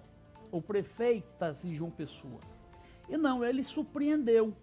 [0.52, 2.40] ou prefeitas de João Pessoa.
[3.08, 4.54] E não, ele surpreendeu.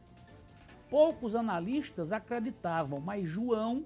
[0.91, 3.85] Poucos analistas acreditavam, mas João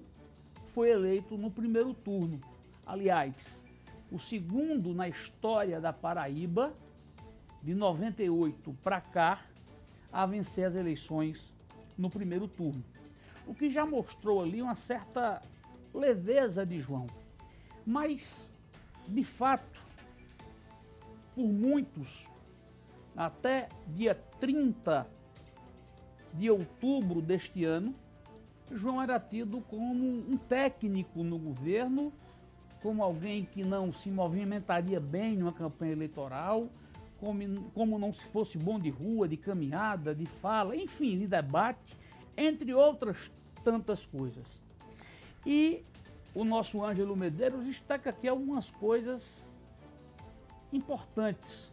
[0.73, 2.41] foi eleito no primeiro turno.
[2.85, 3.62] Aliás,
[4.13, 6.71] o segundo na história da Paraíba,
[7.63, 9.41] de 98 para cá,
[10.11, 11.51] a vencer as eleições
[11.97, 12.83] no primeiro turno.
[13.47, 15.41] O que já mostrou ali uma certa
[15.91, 17.07] leveza de João.
[17.83, 18.51] Mas,
[19.07, 19.81] de fato,
[21.33, 22.27] por muitos,
[23.17, 25.07] até dia 30
[26.35, 27.95] de outubro deste ano,
[28.71, 32.13] João era tido como um técnico no governo
[32.83, 36.67] como alguém que não se movimentaria bem numa campanha eleitoral,
[37.17, 41.97] como, como não se fosse bom de rua, de caminhada, de fala, enfim, de debate,
[42.35, 43.31] entre outras
[43.63, 44.61] tantas coisas.
[45.45, 45.81] E
[46.35, 49.47] o nosso Ângelo Medeiros destaca aqui algumas coisas
[50.73, 51.71] importantes,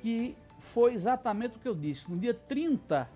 [0.00, 2.10] que foi exatamente o que eu disse.
[2.10, 3.06] No dia 30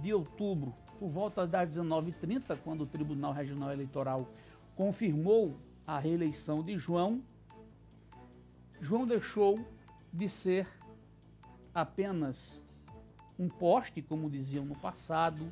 [0.00, 4.28] de outubro, por volta das 19h30, quando o Tribunal Regional Eleitoral
[4.76, 5.56] confirmou
[5.86, 7.22] a reeleição de João,
[8.80, 9.58] João deixou
[10.12, 10.68] de ser
[11.74, 12.62] apenas
[13.38, 15.50] um poste, como diziam no passado,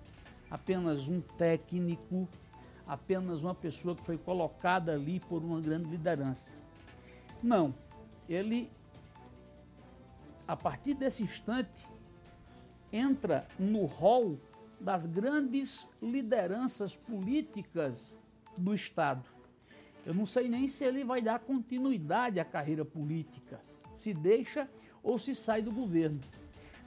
[0.51, 2.29] apenas um técnico,
[2.87, 6.55] apenas uma pessoa que foi colocada ali por uma grande liderança.
[7.43, 7.75] Não,
[8.29, 8.71] ele,
[10.47, 11.87] a partir desse instante,
[12.93, 14.39] entra no rol
[14.81, 18.15] das grandes lideranças políticas
[18.57, 19.25] do Estado.
[20.05, 23.61] Eu não sei nem se ele vai dar continuidade à carreira política,
[23.97, 24.69] se deixa
[25.03, 26.21] ou se sai do governo.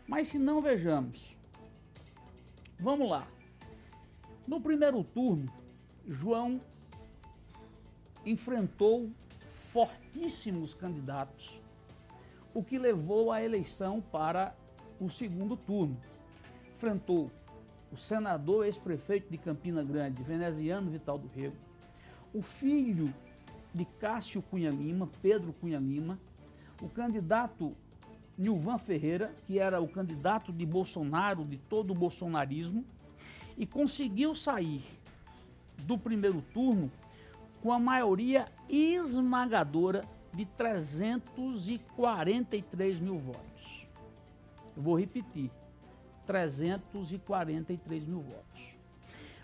[0.08, 1.38] Mas se não, vejamos.
[2.80, 3.28] Vamos lá.
[4.48, 5.52] No primeiro turno,
[6.06, 6.62] João
[8.26, 9.10] enfrentou
[9.50, 11.62] fortíssimos candidatos,
[12.54, 14.56] o que levou à eleição para
[15.00, 16.00] o segundo turno.
[16.76, 17.32] Enfrentou
[17.92, 21.56] o senador ex-prefeito de Campina Grande, veneziano Vital do Rego,
[22.34, 23.14] o filho
[23.74, 26.18] de Cássio Cunha Lima, Pedro Cunha Lima,
[26.82, 27.76] o candidato
[28.38, 32.86] Nilvan Ferreira, que era o candidato de Bolsonaro, de todo o bolsonarismo,
[33.58, 34.84] e conseguiu sair
[35.84, 36.92] do primeiro turno
[37.62, 43.88] com a maioria esmagadora de 343 mil votos.
[44.76, 45.50] Eu vou repetir:
[46.28, 48.78] 343 mil votos.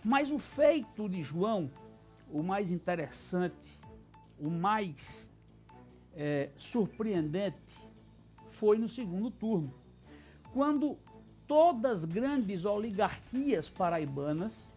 [0.03, 1.71] Mas o feito de João,
[2.29, 3.79] o mais interessante,
[4.37, 5.29] o mais
[6.13, 7.61] é, surpreendente,
[8.49, 9.73] foi no segundo turno,
[10.51, 10.97] quando
[11.47, 14.69] todas as grandes oligarquias paraibanas,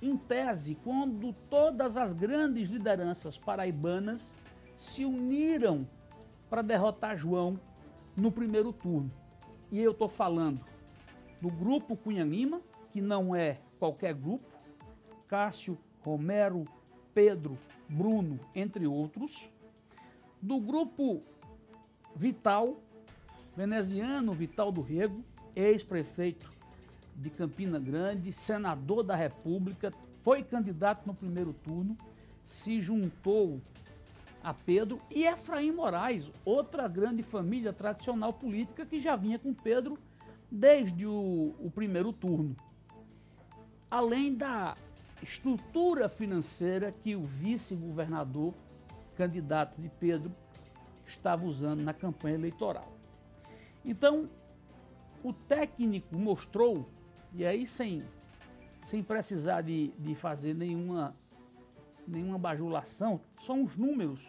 [0.00, 4.34] em tese, quando todas as grandes lideranças paraibanas
[4.76, 5.86] se uniram
[6.50, 7.58] para derrotar João
[8.16, 9.10] no primeiro turno.
[9.70, 10.60] E eu estou falando
[11.42, 12.62] do grupo Cunha Lima,
[12.92, 14.44] que não é qualquer grupo,
[15.26, 16.64] Cássio, Romero,
[17.12, 17.58] Pedro,
[17.88, 19.50] Bruno, entre outros,
[20.40, 21.20] do grupo
[22.14, 22.80] Vital,
[23.56, 25.24] Veneziano Vital do Rego,
[25.56, 26.48] ex-prefeito
[27.16, 29.92] de Campina Grande, senador da República,
[30.22, 31.98] foi candidato no primeiro turno,
[32.46, 33.60] se juntou
[34.44, 39.98] a Pedro e Efraim Moraes, outra grande família tradicional política que já vinha com Pedro
[40.52, 42.54] desde o, o primeiro turno.
[43.90, 44.76] Além da
[45.22, 48.52] estrutura financeira que o vice-governador,
[49.16, 50.30] candidato de Pedro,
[51.06, 52.92] estava usando na campanha eleitoral.
[53.82, 54.26] Então,
[55.24, 56.86] o técnico mostrou,
[57.32, 58.02] e aí sem,
[58.84, 61.16] sem precisar de, de fazer nenhuma,
[62.06, 64.22] nenhuma bajulação, são os números,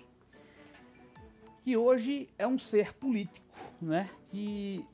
[1.65, 3.45] que hoje é um ser político,
[3.81, 4.09] né?
[4.29, 4.85] que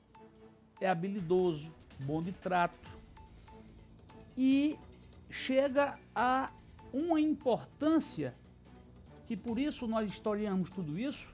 [0.79, 2.89] é habilidoso, bom de trato
[4.37, 4.79] e
[5.29, 6.49] chega a
[6.93, 8.33] uma importância
[9.27, 11.27] que por isso nós historiamos tudo isso,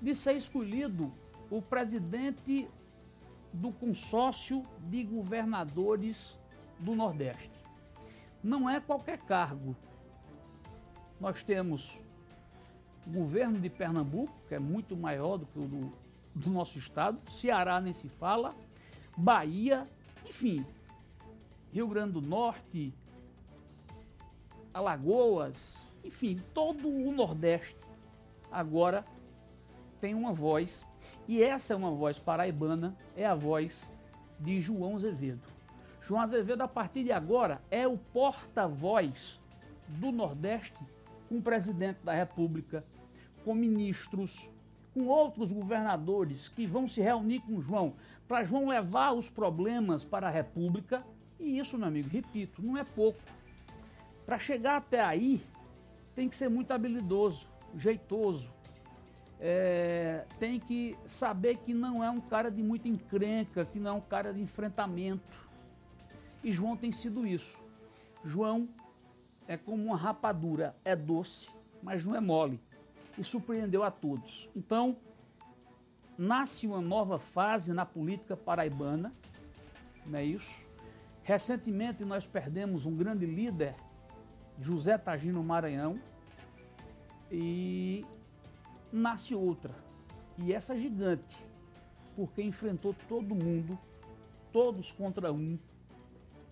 [0.00, 1.12] de ser escolhido
[1.50, 2.66] o presidente
[3.52, 6.34] do consórcio de governadores
[6.80, 7.50] do Nordeste.
[8.42, 9.76] Não é qualquer cargo.
[11.20, 12.00] Nós temos
[13.06, 15.92] o governo de Pernambuco, que é muito maior do que o do,
[16.34, 18.54] do nosso estado, Ceará nem se fala,
[19.16, 19.86] Bahia,
[20.26, 20.64] enfim,
[21.72, 22.94] Rio Grande do Norte,
[24.72, 27.76] Alagoas, enfim, todo o Nordeste
[28.50, 29.04] agora
[30.00, 30.84] tem uma voz
[31.28, 33.88] e essa é uma voz paraibana, é a voz
[34.38, 35.40] de João Azevedo.
[36.00, 39.40] João Azevedo, a partir de agora, é o porta-voz
[39.88, 40.74] do Nordeste
[41.28, 42.84] com o presidente da República,
[43.44, 44.50] com ministros,
[44.94, 47.94] com outros governadores que vão se reunir com João,
[48.28, 51.04] para João levar os problemas para a República.
[51.38, 53.20] E isso, meu amigo, repito, não é pouco.
[54.24, 55.42] Para chegar até aí,
[56.14, 58.52] tem que ser muito habilidoso, jeitoso,
[59.40, 63.94] é, tem que saber que não é um cara de muita encrenca, que não é
[63.94, 65.32] um cara de enfrentamento.
[66.44, 67.60] E João tem sido isso.
[68.24, 68.68] João
[69.48, 71.48] é como uma rapadura, é doce,
[71.82, 72.60] mas não é mole.
[73.22, 74.50] E surpreendeu a todos.
[74.52, 74.96] Então,
[76.18, 79.12] nasce uma nova fase na política paraibana,
[80.04, 80.66] não é isso?
[81.22, 83.76] Recentemente nós perdemos um grande líder,
[84.60, 85.94] José Tagino Maranhão,
[87.30, 88.04] e
[88.92, 89.72] nasce outra.
[90.36, 91.40] E essa gigante,
[92.16, 93.78] porque enfrentou todo mundo,
[94.52, 95.56] todos contra um,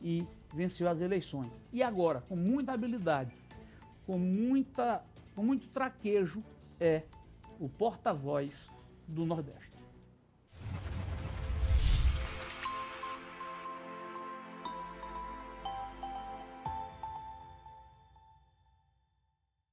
[0.01, 0.25] e
[0.55, 1.51] venceu as eleições.
[1.73, 3.35] E agora, com muita habilidade,
[4.07, 6.41] com, muita, com muito traquejo,
[6.81, 7.03] é
[7.59, 8.69] o porta-voz
[9.07, 9.70] do Nordeste.